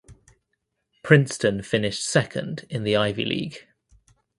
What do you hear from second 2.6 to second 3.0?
in the